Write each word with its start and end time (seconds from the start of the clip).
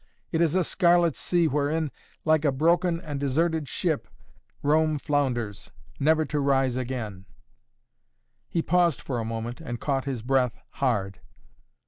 It 0.31 0.41
is 0.41 0.55
a 0.55 0.63
scarlet 0.63 1.15
sea 1.15 1.47
wherein, 1.47 1.91
like 2.25 2.43
a 2.43 2.51
broken 2.51 2.99
and 2.99 3.19
deserted 3.19 3.69
ship, 3.69 4.07
Rome 4.63 4.97
flounders, 4.97 5.69
never 5.99 6.25
to 6.25 6.39
rise 6.39 6.75
again" 6.75 7.25
He 8.49 8.63
paused 8.63 8.99
for 8.99 9.19
a 9.19 9.25
moment 9.25 9.61
and 9.61 9.79
caught 9.79 10.05
his 10.05 10.23
breath 10.23 10.55
hard. 10.71 11.19